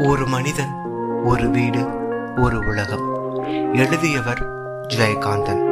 [0.00, 0.72] ஒரு மனிதன்
[1.24, 1.84] ஒரு வீடு
[2.36, 3.34] ஒரு உலகம்.
[3.74, 4.42] எழுதியவர்
[4.88, 5.62] ஜெயகாந்தன்.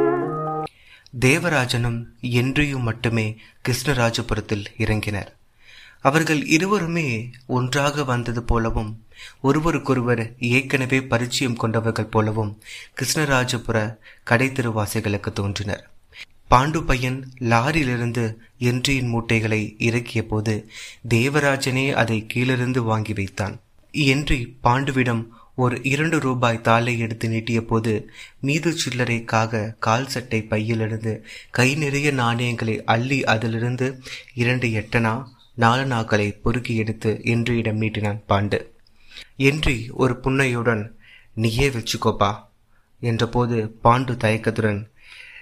[1.19, 5.27] தேவராஜனும் என்றியும் மட்டுமே கிருஷ்ணராஜபுரத்தில் இறங்கினர்.
[6.01, 9.05] அவர்கள் இருவருமே ஒன்றாக வந்தது போலவும்
[9.41, 12.61] ஒருவருக்கொருவர் ஏற்கனவே பரிச்சயம் கொண்டவர்கள் போலவும்
[12.93, 15.89] கிருஷ்ணராஜபுர கடை தெருவாசிகளுக்கு தோன்றினர்.
[16.51, 20.69] பாண்டு பையன் லாரியிலிருந்து என்றியின் மூட்டைகளை இறக்கிய போது
[21.09, 23.59] தேவராஜனே அதை கீழிருந்து வாங்கி வைத்தான்.
[23.93, 25.23] என்றி பாண்டுவிடம்
[25.55, 32.83] ஒரு இரண்டு ரூபாய் தாளை எடுத்து நீட்டிய போது மீது சில்லறைக்காக கால் சட்டை பையிலிருந்து கை நிறைய நாணயங்களை
[32.83, 34.01] அள்ளி அதிலிருந்து
[34.33, 35.13] இரண்டு எட்டனா
[35.55, 38.59] நாலு நாக்களை பொறுக்கி எடுத்து என்றியிடம் நீட்டினான் பாண்டு.
[39.37, 40.83] என்றி ஒரு புன்னையுடன்
[41.35, 42.31] நீயே வச்சுக்கோப்பா
[43.01, 44.81] என்றபோது பாண்டு தயக்கத்துடன்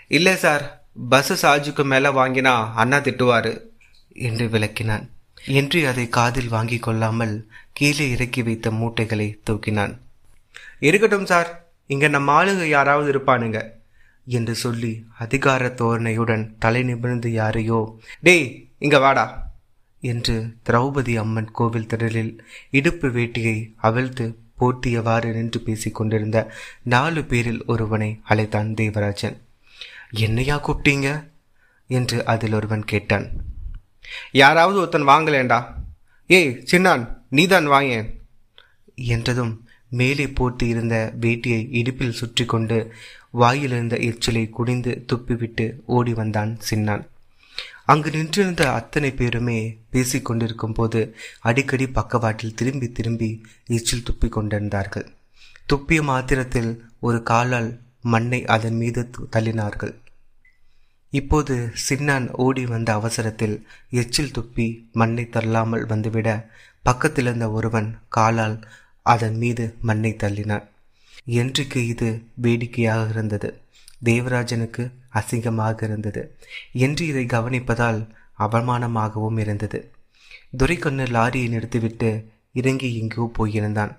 [0.07, 0.63] இல்லை சார்
[1.09, 3.53] பஸ் சார்ஜுக்கு மேலே வாங்கினா அண்ணா திட்டுவாரு
[4.13, 5.05] என்று விளக்கினான்.
[5.45, 7.35] என்று அதை காதில் வாங்கி கொள்ளாமல்
[7.81, 9.97] கீழே இறக்கி வைத்த மூட்டைகளை தூக்கினான்.
[10.79, 11.65] இருக்கட்டும் சார்.
[11.87, 13.69] இங்க நம்ம ஆளுங்க யாராவது இருப்பானுங்க
[14.25, 19.51] என்று சொல்லி அதிகார தோரணையுடன் தலை நிமிர்ந்து யாரையோ டேய் இங்க வாடா
[20.01, 22.37] என்று திரௌபதி அம்மன் கோவில் திடலில்
[22.69, 29.41] இடுப்பு வேட்டியை அவிழ்த்து போர்த்தியவாறு நின்று பேசிக் கொண்டிருந்த நாலு பேரில் ஒருவனை அழைத்தான் தேவராஜன்.
[30.11, 31.27] என்னையா கூப்பிட்டீங்க?
[31.87, 33.27] என்று அதில் ஒருவன் கேட்டான்.
[34.31, 35.65] யாராவது ஒருத்தன் வாங்கலேண்டா.
[36.27, 38.07] ஏய் சின்னான் நீதான் வாயேன்
[38.95, 39.53] என்றதும்
[39.89, 42.93] மேலே போட்டு இருந்த வேட்டியை இடுப்பில் சுற்றி கொண்டு
[43.33, 47.03] வாயிலிருந்த எச்சிலை குடிந்து துப்பிவிட்டு ஓடி வந்தான் சின்னான்
[47.85, 55.07] அங்கு நின்றிருந்த அத்தனை பேருமே பேசிக்கொண்டிருக்கும் போது அடிக்கடி பக்கவாட்டில் திரும்பி திரும்பி எச்சில் துப்பிக் கொண்டிருந்தார்கள்.
[55.69, 59.93] துப்பிய மாத்திரத்தில் ஒரு காலால் மண்ணை அதன் மீது தள்ளினார்கள்.
[61.13, 63.55] இப்போது சின்னான் ஓடி வந்த அவசரத்தில்
[63.89, 66.29] எச்சில் துப்பி மண்ணை தள்ளாமல் வந்துவிட
[66.81, 68.57] பக்கத்தில் இருந்த ஒருவன் காலால்
[69.05, 70.65] அதன் மீது மண்ணை தள்ளினான்.
[71.25, 73.49] என்றைக்கு இது வேடிக்கையாக இருந்தது?
[74.05, 74.83] தேவராஜனுக்கு
[75.13, 76.21] அசிங்கமாக இருந்தது.
[76.71, 77.99] என்று இதை கவனிப்பதால்
[78.39, 79.79] அவமானமாகவும் இருந்தது.
[80.57, 82.09] துரைக்கண்ணு லாரியை நிறுத்திவிட்டு
[82.53, 83.93] இறங்கி எங்கோ போயிருந்தான்.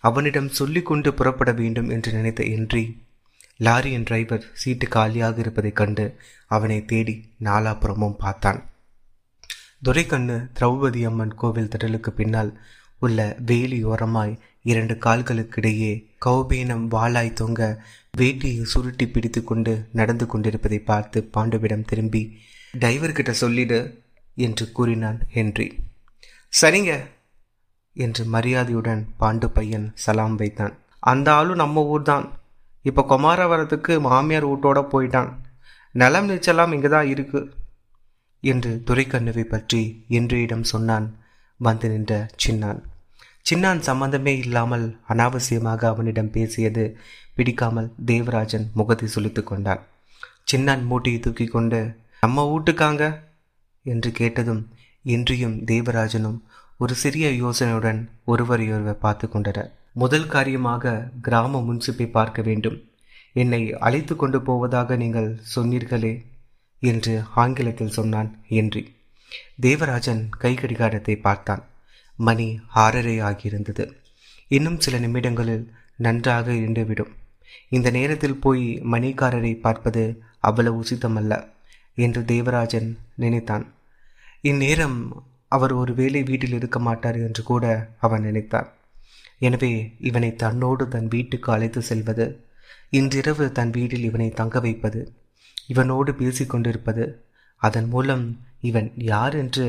[0.00, 2.82] அவனிடம் சொல்லிக்கொண்டு புறப்பட வேண்டும் என்று நினைத்த என்றி
[3.60, 6.04] லாரியின் டிரைவர் சீட்டு காலியாக இருப்பதைக் கண்டு
[6.46, 8.58] அவனை தேடி நாலாபுறமும் பார்த்தான்.
[9.82, 12.52] துரைக்கண்ணு திரௌபதி அம்மன் கோவில் திடலுக்கு பின்னால்
[12.98, 15.92] உள்ள வேலி ஓரமாய் இரண்டு கால்களுக்கிடையே
[16.26, 17.62] கௌபீனம் வாளாய் தொங்க
[18.18, 22.22] வேட்டியை சுருட்டி பிடித்து கொண்டு நடந்து கொண்டிருப்பதை பார்த்து பாண்டுவிடம் திரும்பி
[22.78, 23.80] டிரைவர்கிட்ட சொல்லிடு
[24.36, 25.66] என்று கூறினான் ஹென்றி.
[26.52, 26.92] சரிங்க
[27.96, 30.74] என்று மரியாதையுடன் பாண்டு பையன் சலாம் வைத்தான்.
[31.02, 32.26] அந்த ஆளும் நம்ம ஊர் தான்
[32.88, 35.30] இப்போ குமாரவரத்துக்கு மாமியார் வீட்டோட போயிட்டான்.
[35.94, 37.40] நலம் நிச்சலாம் இங்கே தான் இருக்கு
[38.42, 39.82] என்று துரைக்கண்ணுவை பற்றி
[40.18, 41.06] என்றியிடம் சொன்னான்.
[41.60, 42.14] வந்து நின்ற
[42.44, 42.80] சின்னான்.
[43.48, 46.84] சின்னான் சம்பந்தமே இல்லாமல் அனாவசியமாக அவனிடம் பேசியது
[47.36, 49.82] பிடிக்காமல் தேவராஜன் முகத்தை சுழித்து கொண்டான்.
[50.50, 51.80] சின்னான் மூட்டையை தூக்கி கொண்டு
[52.22, 53.04] நம்ம வீட்டுக்காங்க?
[53.84, 54.62] என்று கேட்டதும்
[55.04, 56.38] இன்றியும் தேவராஜனும்
[56.80, 59.70] ஒரு சிறிய யோசனையுடன் ஒருவரையொருவர் பார்த்து கொண்டனர்.
[59.96, 62.78] முதல் காரியமாக கிராம முன்சிப்பை பார்க்க வேண்டும்.
[63.32, 66.24] என்னை அழைத்து கொண்டு போவதாக நீங்கள் சொன்னீர்களே
[66.82, 68.82] என்று ஆங்கிலத்தில் சொன்னான் என்றி.
[69.60, 71.62] தேவராஜன் கை கடிகாரத்தை பார்த்தான்.
[72.16, 73.84] மணி ஆறரை ஆகியிருந்தது.
[74.48, 75.64] இன்னும் சில நிமிடங்களில்
[75.96, 77.12] நன்றாக இருந்துவிடும்.
[77.68, 81.34] இந்த நேரத்தில் போய் மணிக்காரரை பார்ப்பது அவ்வளவு உசிதமல்ல
[81.94, 83.66] என்று தேவராஜன் நினைத்தான்.
[84.40, 85.00] இந்நேரம்
[85.48, 88.68] அவர் ஒரு வேலை வீட்டில் இருக்க மாட்டார் என்று கூட அவன் நினைத்தான்.
[89.40, 92.26] எனவே இவனை தன்னோடு தன் வீட்டுக்கு அழைத்து செல்வது
[92.90, 95.00] இன்றிரவு தன் வீட்டில் இவனை தங்க வைப்பது
[95.68, 97.04] இவனோடு பேசிக்கொண்டிருப்பது
[97.62, 98.24] அதன் மூலம்
[98.60, 99.66] இவன் யார் என்று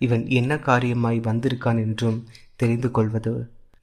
[0.00, 2.18] இவன் என்ன காரியமாய் வந்திருக்கான் என்றும்
[2.56, 3.32] தெரிந்து கொள்வது.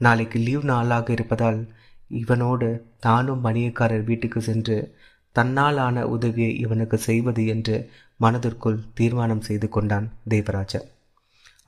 [0.01, 1.59] நாளைக்கு லீவ் நாளாக இருப்பதால்
[2.11, 2.67] இவனோடு
[2.99, 4.77] தானும் மணியக்காரர் வீட்டுக்கு சென்று
[5.35, 7.77] தன்னால் ஆன உதவியை இவனுக்கு செய்வது என்று
[8.19, 10.87] மனதிற்குள் தீர்மானம் செய்து கொண்டான் தேவராஜன்.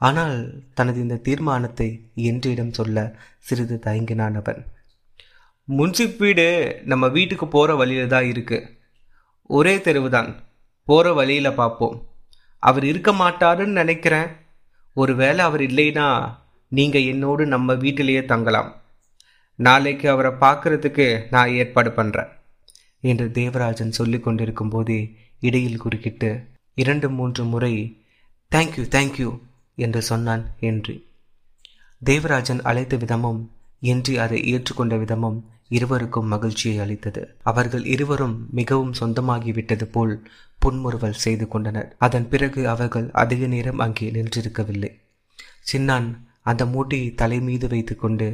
[0.02, 0.38] ஆனால்
[0.74, 1.88] தனது இந்த தீர்மானத்தை
[2.30, 2.98] என்றிடம் சொல்ல
[3.38, 4.60] சிறிது தயங்கினான் அவன்.
[5.68, 6.48] முன்சிப் வீடு
[6.86, 8.60] நம்ம வீட்டுக்கு போகிற வழியில் தான் இருக்கு.
[9.50, 10.30] ஒரே தெருவு தான்
[10.88, 11.96] போகிற வழியில் பார்ப்போம்
[12.64, 14.30] அவர் இருக்க மாட்டாருன்னு நினைக்கிறேன்.
[14.96, 16.08] ஒருவேளை அவர் இல்லைன்னா
[16.72, 18.70] நீங்கள் என்னோடு நம்ம வீட்டிலேயே தங்கலாம்.
[19.60, 22.32] நாளைக்கு அவரை பார்க்கறதுக்கு நான் ஏற்பாடு பண்ணுறேன்
[23.04, 25.00] என்று தேவராஜன் சொல்லி கொண்டிருக்கும் போதே
[25.40, 26.30] இடையில் குறுக்கிட்டு
[26.78, 27.74] இரண்டு மூன்று முறை
[28.52, 29.30] தேங்க்யூ தேங்க்யூ
[29.78, 30.96] என்று சொன்னான் என்று.
[32.02, 33.42] தேவராஜன் அழைத்த விதமும்
[33.82, 37.22] என்று அதை ஏற்றுக்கொண்ட விதமும் இருவருக்கும் மகிழ்ச்சியை அளித்தது.
[37.42, 40.16] அவர்கள் இருவரும் மிகவும் சொந்தமாகிவிட்டது போல்
[40.60, 41.90] புன்முறுவல் செய்து கொண்டனர்.
[41.98, 44.92] அதன் பிறகு அவர்கள் அதிக நேரம் அங்கே நின்றிருக்கவில்லை.
[45.72, 46.10] சின்னான்
[46.42, 48.28] அந்த மூட்டையை தலை மீது வைத்துக்கொண்டு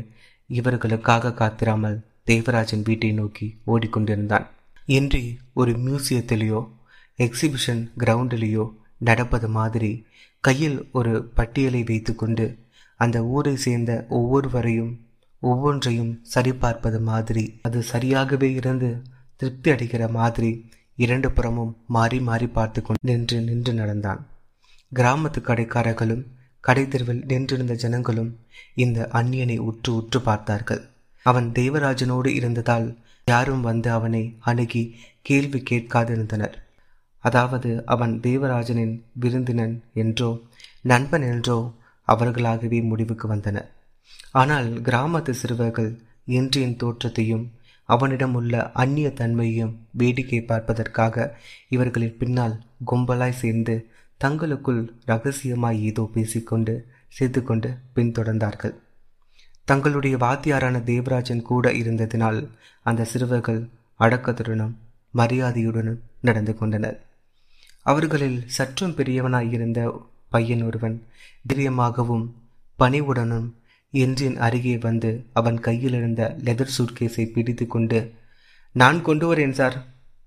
[0.49, 4.45] இவர்களுக்காக காத்திராமல் தேவராஜன் வீட்டை நோக்கி ஓடிக்கொண்டிருந்தான்.
[4.87, 5.23] இன்றி
[5.53, 6.61] ஒரு மியூசியத்திலேயோ
[7.19, 8.65] எக்ஸிபிஷன் கிரவுண்டிலேயோ
[9.07, 9.91] நடப்பது மாதிரி
[10.43, 12.45] கையில் ஒரு பட்டியலை வைத்துக்கொண்டு
[12.99, 14.93] அந்த ஊரை சேர்ந்த ஒவ்வொருவரையும்
[15.41, 18.89] ஒவ்வொன்றையும் சரிபார்ப்பது மாதிரி அது சரியாகவே இருந்து
[19.39, 20.51] திருப்தி அடைகிற மாதிரி
[20.97, 24.21] இரண்டு புறமும் மாறி மாறி பார்த்து கொண்டு நின்று நின்று நடந்தான்.
[24.91, 26.23] கிராமத்து கடைக்காரர்களும்
[26.63, 28.31] கடை தெருவில் நின்றிருந்த ஜனங்களும்
[28.75, 30.81] இந்த அந்நியனை உற்று உற்று பார்த்தார்கள்.
[31.25, 32.87] அவன் தேவராஜனோடு இருந்ததால்
[33.27, 34.83] யாரும் வந்து அவனை அணுகி
[35.21, 36.55] கேள்வி கேட்காதிருந்தனர்.
[37.23, 40.29] அதாவது அவன் தேவராஜனின் விருந்தினன் என்றோ
[40.81, 41.57] நண்பன் என்றோ
[42.07, 43.69] அவர்களாகவே முடிவுக்கு வந்தனர்
[44.31, 45.91] ஆனால் கிராமத்து சிறுவர்கள்
[46.27, 47.45] இன்றியின் தோற்றத்தையும்
[47.89, 51.25] அவனிடம் உள்ள அந்நிய தன்மையையும் வேடிக்கை பார்ப்பதற்காக
[51.69, 52.55] இவர்களின் பின்னால்
[52.91, 53.75] கும்பலாய் சேர்ந்து
[54.21, 56.73] தங்களுக்குள் ரகசியமாய் ஏதோ பேசிக்கொண்டு
[57.15, 58.75] சேர்த்துக்கொண்டு பின்தொடர்ந்தார்கள்.
[59.67, 62.39] தங்களுடைய வாத்தியாரான தேவராஜன் கூட இருந்ததினால்
[62.85, 63.61] அந்த சிறுவர்கள்
[63.99, 64.73] அடக்கத்துடனும்
[65.13, 66.97] மரியாதையுடனும் நடந்து கொண்டனர்.
[67.83, 69.79] அவர்களில் சற்றும் பெரியவனாயிருந்த
[70.29, 70.95] பையன் ஒருவன்
[71.47, 72.25] தைரியமாகவும்
[72.79, 73.47] பணிவுடனும்
[73.93, 77.99] என்றின் அருகே வந்து அவன் கையில் இருந்த லெதர் சூட்கேஸை பிடித்து கொண்டு
[78.75, 79.77] நான் கொண்டு வரேன் சார்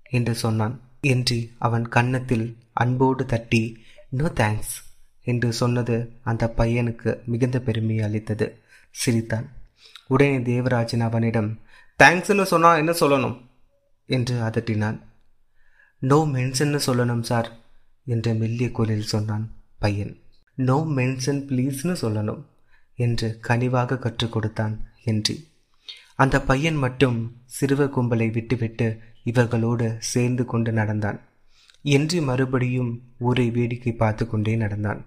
[0.09, 0.75] என்று சொன்னான்.
[1.01, 3.61] என்று அவன் கன்னத்தில் அன்போடு தட்டி
[4.09, 4.75] நோ தேங்க்ஸ்
[5.23, 8.47] என்று சொன்னது அந்த பையனுக்கு மிகுந்த பெருமையை அளித்தது.
[8.89, 9.47] சிரித்தான்.
[10.07, 11.49] உடனே தேவராஜன் அவனிடம்
[11.99, 13.37] தேங்க்ஸ்னு சொன்னா என்ன சொல்லணும்?
[14.09, 14.97] என்று அதட்டினான்.
[16.01, 17.49] நோ மென்ஷன்னு சொல்லணும் சார்
[18.07, 19.45] என்று மெல்லிய குரலில் சொன்னான்
[19.79, 20.13] பையன்.
[20.57, 22.41] நோ மென்ஷன் ப்ளீஸ்னு சொல்லணும்
[22.99, 25.35] என்று கனிவாக கற்றுக் கொடுத்தான் என்று
[26.15, 28.87] அந்த பையன் மட்டும் சிறுவ கும்பலை விட்டுவிட்டு
[29.23, 31.19] இவர்களோடு சேர்ந்து கொண்டு நடந்தான்.
[31.85, 35.01] என்று மறுபடியும் ஊரை வேடிக்கை பார்த்து கொண்டே நடந்தான்.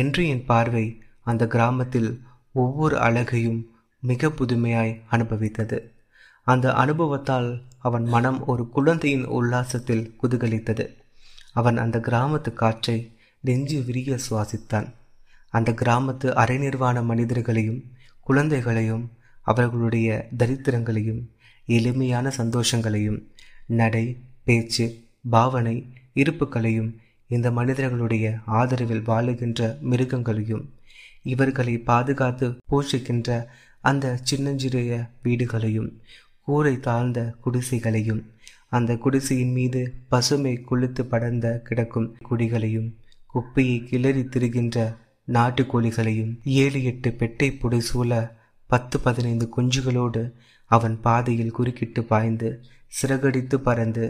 [0.00, 0.86] என்று என் பார்வை
[1.22, 2.10] அந்த கிராமத்தில்
[2.54, 3.60] ஒவ்வொரு அழகையும்
[4.02, 5.78] மிக புதுமையாய் அனுபவித்தது.
[6.46, 10.84] அந்த அனுபவத்தால் அவன் மனம் ஒரு குழந்தையின் உல்லாசத்தில் குதுகலித்தது.
[11.52, 14.88] அவன் அந்த கிராமத்து காற்றை நெஞ்சு விரிய சுவாசித்தான்.
[15.50, 17.80] அந்த கிராமத்து அரைநிர்வாண மனிதர்களையும்
[18.20, 19.04] குழந்தைகளையும்
[19.42, 21.22] அவர்களுடைய தரித்திரங்களையும்
[21.66, 23.20] எளிமையான சந்தோஷங்களையும்
[23.66, 24.86] நடை பேச்சு
[25.30, 25.76] பாவனை
[26.14, 26.90] இருப்புகளையும்
[27.28, 30.64] இந்த மனிதர்களுடைய ஆதரவில் வாழுகின்ற மிருகங்களையும்
[31.22, 33.46] இவர்களை பாதுகாத்து போஷிக்கின்ற
[33.80, 35.90] அந்த சின்னஞ்சிறிய வீடுகளையும்
[36.48, 38.22] கூரை தாழ்ந்த குடிசைகளையும்
[38.68, 42.88] அந்த குடிசையின் மீது பசுமை குளித்து படர்ந்த கிடக்கும் குடிகளையும்
[43.34, 44.78] குப்பையை கிளறி திரிகின்ற
[45.28, 48.12] நாட்டுக்கோழிகளையும் ஏழு எட்டு பெட்டை புடைசூழ
[48.70, 50.22] பத்து பதினைந்து குஞ்சுகளோடு
[50.70, 52.48] அவன் பாதையில் குறுக்கிட்டு பாய்ந்து
[52.92, 54.06] சிறகடித்து பறந்து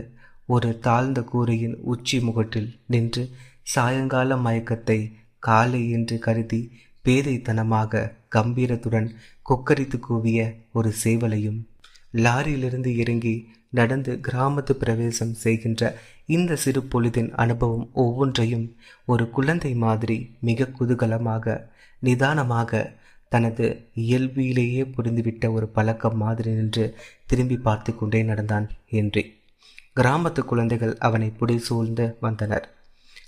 [0.49, 3.23] ஒரு தாழ்ந்த கூரையின் உச்சி முகட்டில் நின்று
[3.73, 4.99] சாயங்கால மயக்கத்தை
[5.43, 6.61] காலை என்று கருதி
[7.05, 9.09] பேதைத்தனமாக கம்பீரத்துடன்
[9.47, 10.41] கொக்கரித்து கூவிய
[10.73, 11.59] ஒரு சேவலையும்
[12.13, 15.97] லாரியிலிருந்து இறங்கி நடந்து கிராமத்து பிரவேசம் செய்கின்ற
[16.27, 18.77] இந்த சிறு பொழுதின் அனுபவம் ஒவ்வொன்றையும்
[19.07, 21.67] ஒரு குழந்தை மாதிரி மிக குதூகலமாக
[22.01, 22.97] நிதானமாக
[23.29, 26.97] தனது இயல்பிலேயே புரிந்துவிட்ட ஒரு பழக்கம் மாதிரி நின்று
[27.27, 29.37] திரும்பி பார்த்து கொண்டே நடந்தான் என்றே.
[29.97, 32.69] கிராமத்து குழந்தைகள் அவனை புடி சூழ்ந்து வந்தனர்.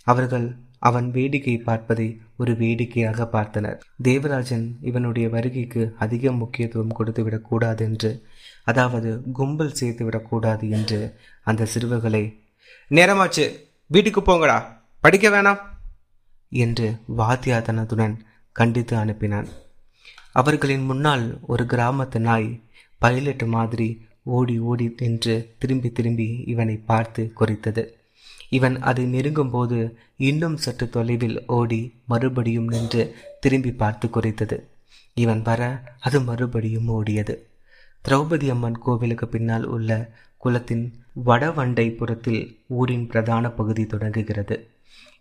[0.02, 3.78] அவர்கள் அவன் வேடிக்கை பார்ப்பதை ஒரு வேடிக்கையாக பார்த்தனர்.
[4.02, 8.22] தேவராஜன் இவனுடைய வருகைக்கு அதிக முக்கியத்துவம் கொடுத்துவிடக் கூடாது என்று
[8.64, 11.00] அதாவது கும்பல் சேர்த்து விடக்கூடாது என்று
[11.42, 12.24] அந்த சிறுவர்களை
[12.90, 13.44] நேரமாச்சு
[13.86, 14.64] வீட்டுக்கு போங்கடா
[15.00, 15.60] படிக்க வேணாம்
[16.52, 16.86] என்று
[17.16, 18.14] வாத்தியாதனத்துடன்
[18.52, 19.48] கண்டித்து அனுப்பினான்.
[20.32, 22.60] அவர்களின் முன்னால் ஒரு கிராமத்து நாய்
[22.98, 23.88] பைலட் மாதிரி
[24.22, 27.84] ஓடி ஓடி நின்று திரும்பி திரும்பி இவனை பார்த்து குறித்தது.
[28.48, 29.78] இவன் அதை நெருங்கும் போது
[30.16, 34.58] இன்னும் சற்று தொலைவில் ஓடி மறுபடியும் நின்று திரும்பி பார்த்து குறைத்தது.
[35.14, 37.36] இவன் வர அது மறுபடியும் ஓடியது.
[38.04, 39.90] திரௌபதி அம்மன் கோவிலுக்கு பின்னால் உள்ள
[40.36, 40.84] குளத்தின்
[41.24, 44.56] வடவண்டை புறத்தில் ஊரின் பிரதான பகுதி தொடங்குகிறது.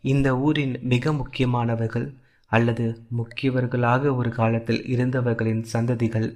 [0.02, 2.08] இந்த ஊரின் மிக முக்கியமானவர்கள்
[2.52, 2.86] அல்லது
[3.18, 6.30] முக்கியவர்களாக ஒரு காலத்தில் இருந்தவர்களின் சந்ததிகள்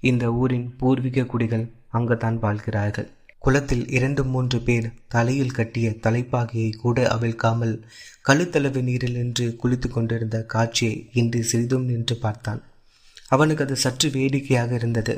[0.00, 3.08] இந்த ஊரின் பூர்வீக குடிகள் அங்குதான் வாழ்கிறார்கள்.
[3.38, 7.74] குளத்தில் இரண்டு மூன்று பேர் தலையில் கட்டிய தலைப்பாகையை கூட அவிழ்க்காமல்
[8.24, 12.62] கழுத்தளவு நீரில் நின்று குளித்து கொண்டிருந்த காட்சியை இன்று சிறிதும் நின்று பார்த்தான்.
[13.28, 15.16] அவனுக்கு அது சற்று வேடிக்கையாக இருந்தது.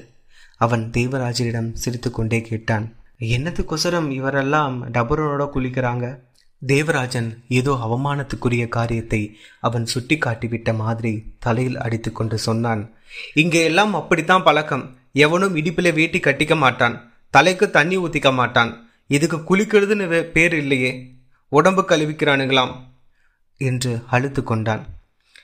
[0.64, 2.86] அவன் தேவராஜரிடம் சிரித்து கொண்டே கேட்டான்
[3.34, 6.04] என்னத்துக்கொசரம் இவரெல்லாம் டபரோட குளிக்கிறாங்க.
[6.62, 9.20] தேவராஜன் ஏதோ அவமானத்துக்குரிய காரியத்தை
[9.60, 12.82] அவன் சுட்டி காட்டிவிட்ட மாதிரி தலையில் அடித்து கொண்டு சொன்னான்.
[13.34, 14.84] இங்கே எல்லாம் அப்படித்தான் பழக்கம்.
[15.24, 16.96] எவனும் இடிப்பில வேட்டி கட்டிக்க மாட்டான்.
[17.34, 18.72] தலைக்கு தண்ணி ஊத்திக்க மாட்டான்.
[19.10, 20.92] இதுக்கு குளிக்கிறதுன்னு பேர் இல்லையே.
[21.52, 22.74] உடம்பு கழுவிக்கிறானுங்களாம்.
[23.60, 24.84] என்று அழுத்து கொண்டான்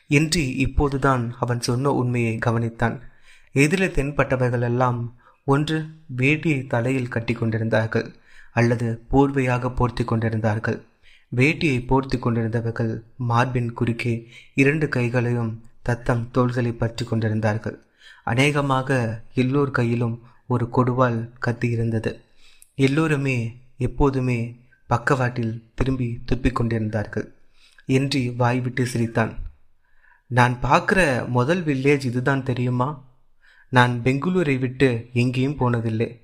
[0.08, 2.96] என்று இப்போதுதான் அவன் சொன்ன உண்மையை கவனித்தான்.
[3.62, 5.00] எதிரில் தென்பட்டவர்கள் எல்லாம்
[5.44, 5.76] ஒன்று
[6.16, 8.08] வேட்டியை தலையில் கட்டி கொண்டிருந்தார்கள்
[8.52, 10.78] அல்லது போர்வையாக போர்த்தி கொண்டிருந்தார்கள்.
[11.36, 12.92] வேட்டியை போர்த்தி கொண்டிருந்தவர்கள்
[13.30, 14.14] மார்பின் குறுக்கே
[14.54, 17.76] இரண்டு கைகளையும் தத்தம் தோள்களை பற்றி கொண்டிருந்தார்கள்.
[18.24, 18.98] அநேகமாக
[19.34, 22.10] எல்லோர் கையிலும் ஒரு கொடுவால் கத்தி இருந்தது
[22.86, 23.36] எல்லோருமே
[23.86, 24.38] எப்போதுமே
[24.90, 27.26] பக்கவாட்டில் திரும்பி துப்பிக் கொண்டிருந்தார்கள்.
[27.88, 29.32] என்று வாய்விட்டு சிரித்தான்.
[30.30, 32.88] நான் பார்க்குற முதல் வில்லேஜ் இதுதான் தெரியுமா?
[33.68, 36.20] நான் பெங்களூரை விட்டு எங்கேயும் போனதில்லை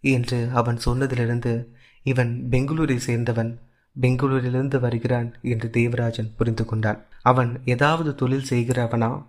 [0.00, 1.66] என்று அவன் சொன்னதிலிருந்து
[2.02, 3.58] இவன் பெங்களூரை சேர்ந்தவன்
[4.00, 7.04] பெங்களூரிலிருந்து வருகிறான் என்று தேவராஜன் புரிந்து கொண்டான்.
[7.22, 9.26] அவன் ஏதாவது தொழில் செய்கிறவனா?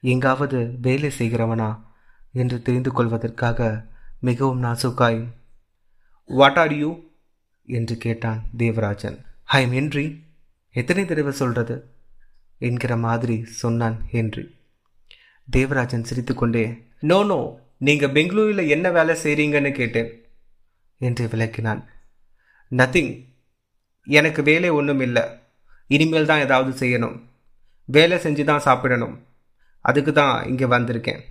[0.00, 1.80] எங்காவது வேலை செய்கிறவனா?
[2.32, 3.86] என்று தெரிந்து கொள்வதற்காக
[4.18, 5.26] மிகவும் நாசுக்காய்
[6.26, 6.98] வாட் ஆர் யூ
[7.66, 9.18] என்று கேட்டான் தேவராஜன்.
[9.42, 10.22] ஹை ஹென்றி
[10.72, 11.90] எத்தனை தடவை சொல்றது?
[12.58, 14.54] என்கிற மாதிரி சொன்னான் ஹென்றி.
[15.48, 16.62] தேவராஜன் சிரித்துக்கொண்டே
[17.00, 17.38] நோ நோ
[17.86, 20.10] நீங்கள் பெங்களூரில் என்ன வேலை செய்கிறீங்கன்னு கேட்டேன்
[21.00, 21.80] என்று விளக்கினான்.
[22.72, 23.12] நத்திங்
[24.06, 25.24] எனக்கு வேலை ஒன்றும் இல்லை.
[25.90, 27.16] இனிமேல் தான் ஏதாவது செய்யணும்.
[27.88, 29.16] வேலை செஞ்சு தான் சாப்பிடணும்.
[29.80, 31.22] அதுக்கு தான் இங்கே வந்திருக்கேன்.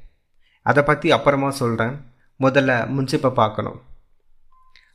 [0.66, 1.96] அதை பற்றி அப்புறமா சொல்கிறேன்
[2.40, 3.80] முதல்ல முன்சிப்பை பார்க்கணும்.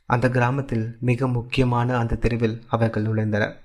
[0.05, 3.55] அந்த கிராமத்தில் மிக முக்கியமான அந்த தெருவில் அவர்கள் நுழைந்தனர்.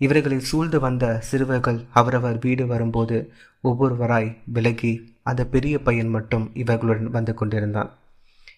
[0.00, 3.16] இவர்களை சூழ்ந்து வந்த சிறுவர்கள் அவரவர் வீடு வரும்போது
[3.64, 7.90] ஒவ்வொருவராய் விலகி அந்த பெரிய பையன் மட்டும் இவர்களுடன் வந்து கொண்டிருந்தான்.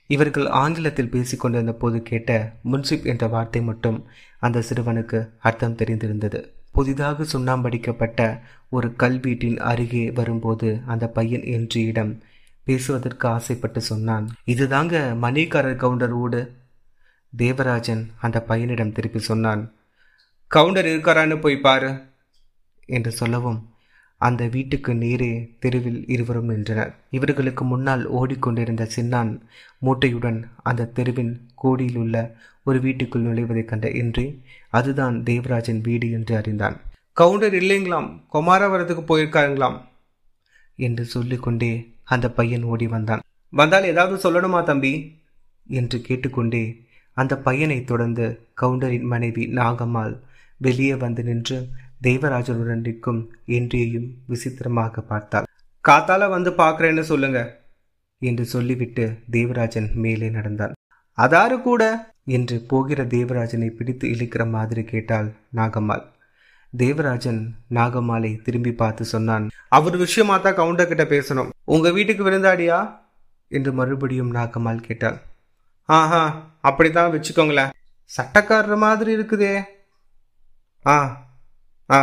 [0.06, 2.30] இவர்கள் ஆங்கிலத்தில் பேசிக்கொண்டிருந்த போது கேட்ட
[2.64, 3.98] முன்சிப் என்ற வார்த்தை மட்டும்
[4.38, 6.40] அந்த சிறுவனுக்கு அர்த்தம் தெரிந்திருந்தது.
[6.72, 8.20] புதிதாக சுண்ணாம்படிக்கப்பட்ட
[8.68, 12.12] ஒரு கல்வீட்டின் அருகே வரும்போது அந்த பையன் என்றியிடம்
[12.66, 16.40] பேசுவதற்கு ஆசைப்பட்டு சொன்னான் இதுதாங்க மணிக்காரர் கவுண்டர் ஊடு
[17.32, 19.62] தேவராஜன் அந்த பையனிடம் திருப்பி சொன்னான்
[20.50, 21.90] கவுண்டர் இருக்காரான்னு போய் பாரு
[22.86, 23.58] என்று சொல்லவும்
[24.20, 26.94] அந்த வீட்டுக்கு நேரே தெருவில் இருவரும் நின்றனர்.
[27.10, 29.30] இவர்களுக்கு முன்னால் ஓடிக்கொண்டிருந்த சின்னான்
[29.82, 32.16] மூட்டையுடன் அந்த தெருவின் கோடியில் உள்ள
[32.64, 36.76] ஒரு வீட்டுக்குள் நுழைவதைக் கண்ட இன்றி அதுதான் தேவராஜன் வீடு என்று அறிந்தான்.
[37.12, 39.78] கவுண்டர் இல்லைங்களாம் குமாரவரத்துக்கு போயிருக்காருங்களாம்
[40.76, 41.72] என்று சொல்லிக்கொண்டே
[42.04, 43.22] அந்த பையன் ஓடி வந்தான்.
[43.52, 44.92] வந்தால் ஏதாவது சொல்லணுமா தம்பி?
[45.66, 46.64] என்று கேட்டுக்கொண்டே
[47.16, 48.26] அந்த பையனை தொடர்ந்து
[48.60, 50.14] கவுண்டரின் மனைவி நாகம்மாள்
[50.60, 51.58] வெளியே வந்து நின்று
[52.06, 53.22] தெய்வராஜனுடன் நிற்கும்
[53.56, 55.48] என்றையும் விசித்திரமாக பார்த்தாள்.
[55.84, 57.40] காத்தால வந்து பார்க்குறேன்னு சொல்லுங்க
[58.22, 60.74] என்று சொல்லிவிட்டு தேவராஜன் மேலே நடந்தான்.
[61.18, 61.82] அதாரு கூட
[62.36, 66.04] என்று போகிற தேவராஜனை பிடித்து இழுக்கிற மாதிரி கேட்டாள் நாகம்மாள்.
[66.72, 67.40] தேவராஜன்
[67.76, 71.50] நாகம்மாளை திரும்பி பார்த்து சொன்னான் அவர் விஷயமா தான் கவுண்டர் கிட்ட பேசணும்.
[71.74, 72.78] உங்க வீட்டுக்கு விருந்தாடியா
[73.50, 75.18] என்று மறுபடியும் நாகம்மாள் கேட்டாள்.
[75.88, 76.22] ஆஹா
[76.68, 77.74] அப்படித்தான் வச்சுக்கோங்களேன்.
[78.12, 79.52] சட்டக்காரர் மாதிரி இருக்குதே
[80.86, 80.96] ஆ
[81.90, 81.98] ஆ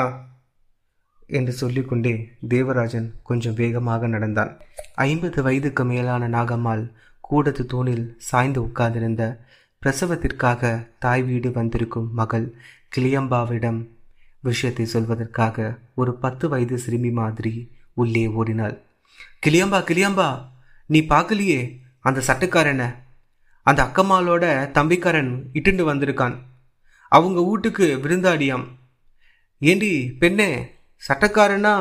[1.28, 2.14] என்று சொல்லிக்கொண்டே
[2.48, 4.52] தேவராஜன் கொஞ்சம் வேகமாக நடந்தான்.
[4.96, 6.84] ஐம்பது வயதுக்கு மேலான நாகம்மாள்
[7.20, 9.24] கூடத்து தூணில் சாய்ந்து உட்கார்ந்திருந்த
[9.82, 12.48] பிரசவத்திற்காக தாய் வீடு வந்திருக்கும் மகள்
[12.96, 13.80] கிளியம்பாவிடம்
[14.42, 18.76] விஷயத்தை சொல்வதற்காக ஒரு பத்து வயது சிறுமி மாதிரி உள்ளே ஓடினாள்.
[19.46, 20.30] கிளியம்பா கிளியம்பா
[20.86, 21.62] நீ பார்க்கலையே?
[22.00, 22.96] அந்த சட்டக்காரனை
[23.64, 26.36] அந்த அக்கம்மாளோட தம்பிக்காரன் இட்டுண்டு வந்திருக்கான்.
[27.10, 28.66] அவங்க வீட்டுக்கு விருந்தாடியாம்
[29.60, 30.76] ஏண்டி பெண்ணே
[31.08, 31.74] சட்டக்காரனா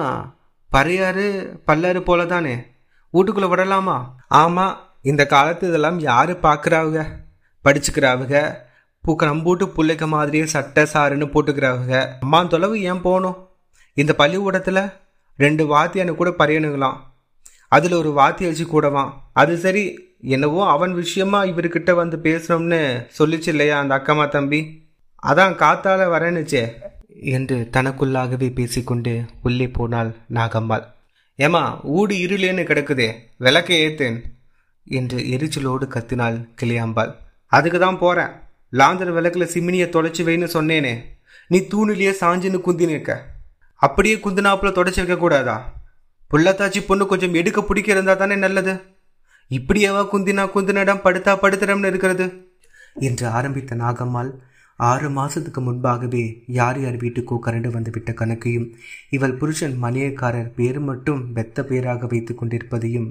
[0.72, 2.54] பறையாறு பல்லாறு போல தானே
[3.10, 4.16] வீட்டுக்குள்ளே விடலாமா?
[4.28, 7.06] ஆமாம் இந்த காலத்து இதெல்லாம் யார் பார்க்குறாவுக
[7.64, 8.54] படிச்சுக்கிறாவுக
[9.04, 12.08] பூக்க நம்பூட்டு பிள்ளைக்க மாதிரியே சட்டை சாருன்னு போட்டுக்கிறாவுக.
[12.20, 13.48] அம்மா தொலைவு ஏன் போகணும்?
[13.94, 14.82] இந்த பள்ளிக்கூடத்தில்
[15.36, 16.96] ரெண்டு வாத்தியானு கூட பறையணுங்களாம்.
[17.68, 23.94] அதில் ஒரு வாத்தியாச்சு கூடவான் அது சரி என்னவோ அவன் விஷயமா இவர்கிட்ட வந்து பேசணும்னு சொல்லிச்சு இல்லையா அந்த
[23.94, 24.85] அக்கம்மா தம்பி?
[25.30, 26.62] அதான் காத்தால வரேன்னுச்சே
[27.34, 30.84] என்று தனக்குள்ளாகவே பேசிக்கொண்டு உள்ளே போனாள் நாகம்மாள்.
[31.38, 31.62] ஏமா
[31.96, 34.18] ஊடு இருளேன்னு கிடக்குதே விளக்க ஏத்தேன்
[34.86, 37.12] என்று எரிச்சலோடு கத்தினாள் கிளியாம்பாள்.
[37.52, 38.32] அதுக்கு தான் போறேன்.
[38.72, 40.94] லாந்தர் விளக்குல சிமினியை தொலைச்சி வைன்னு சொன்னேனே
[41.48, 43.10] நீ தூணிலேயே சாஞ்சின்னு குந்தி நிற்க
[43.82, 45.56] அப்படியே குந்தினாப்புல தொடச்சி வைக்க கூடாதா?
[46.30, 48.74] புள்ளத்தாச்சி பொண்ணு கொஞ்சம் எடுக்க பிடிக்க இருந்தா தானே நல்லது.
[49.50, 52.26] இப்படியேவா குந்தினா குந்தினிடம் படுத்தா படுத்துறம்னு இருக்கிறது?
[52.96, 54.30] என்று ஆரம்பித்த நாகம்மாள்
[54.78, 58.66] ஆறு மாசத்துக்கு முன்பாகவே யார் யார் வீட்டுக்கோ கரண்டு வந்துவிட்ட கணக்கையும்
[59.10, 63.08] இவள் புருஷன் மணியக்காரர் பேர் மட்டும் வெத்த பேராக வைத்து கொண்டிருப்பதையும்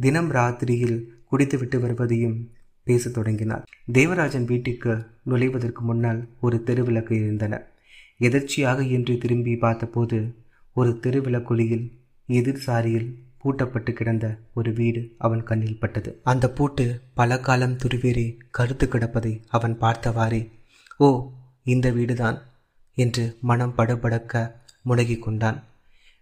[0.00, 0.98] தினம் ராத்திரியில்
[1.30, 2.38] குடித்துவிட்டு வருவதையும்
[2.86, 4.94] பேசத் தொடங்கினார் தேவராஜன் வீட்டுக்கு
[5.26, 7.54] நுழைவதற்கு முன்னால் ஒரு தெருவிளக்கு இருந்தன.
[8.18, 10.18] எதர்ச்சியாக என்று திரும்பி பார்த்தபோது
[10.76, 11.86] ஒரு தெருவிளக்குழியில்
[12.28, 13.08] எதிர் சாரியில்
[13.42, 16.20] பூட்டப்பட்டு கிடந்த ஒரு வீடு அவன் கண்ணில் பட்டது.
[16.22, 20.42] அந்த பூட்டு பல காலம் துருவேறி கருத்து கிடப்பதை அவன் பார்த்தவாறே
[20.96, 21.30] ஓ
[21.62, 22.42] இந்த வீடுதான்
[22.94, 25.64] என்று மனம் படபடக்க முடங்கிக் கொண்டான்.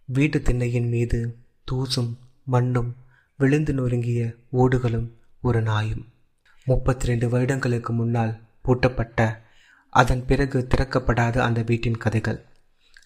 [0.04, 1.36] வீட்டு திண்ணையின் மீது
[1.70, 2.96] தூசும் மண்ணும்
[3.36, 5.08] விழுந்து நொறுங்கிய ஓடுகளும்
[5.40, 6.08] ஒரு நாயும்.
[6.64, 9.38] முப்பத்தி ரெண்டு வருடங்களுக்கு முன்னால் பூட்டப்பட்ட
[9.88, 12.44] அதன் பிறகு திறக்கப்படாத அந்த வீட்டின் கதைகள்.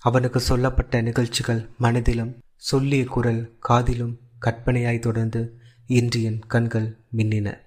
[0.00, 7.58] அவனுக்கு சொல்லப்பட்ட நிகழ்ச்சிகள் மனதிலும் சொல்லிய குரல் காதிலும் கற்பனையாய் தொடர்ந்து இன்று என் கண்கள் மின்னின.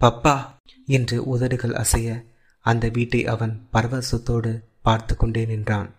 [0.00, 0.46] பப்பா
[0.86, 2.24] என்று உதடுகள் அசைய
[2.62, 5.90] அந்த வீட்டை அவன் பரவசத்தோடு பார்த்து கொண்டே நின்றான்.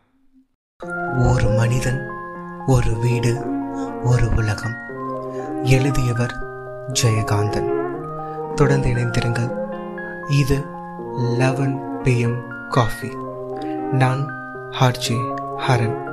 [1.17, 2.07] ஒரு மனிதன்
[2.67, 3.41] ஒரு வீடு
[4.03, 4.75] ஒரு உலகம்.
[5.63, 6.33] எழுதியவர்
[7.01, 7.69] ஜெயகாந்தன்.
[8.53, 9.51] தொடர்ந்து இணைந்திருங்கள்.
[10.29, 10.65] இது
[11.15, 13.15] லெவன் பிஎம் காஃபி.
[13.91, 14.27] நான்
[14.69, 16.12] ஹார்ஜி ஹரன்.